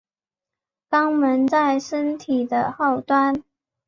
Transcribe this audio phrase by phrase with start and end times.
[0.89, 3.43] 肛门在身体的后端。